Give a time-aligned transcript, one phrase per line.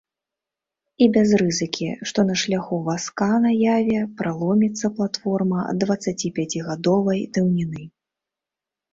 [1.05, 7.83] І без рызыкі, што на шляху вазка на яве праломіцца платформа дваццаціпяцігадовай даўніны.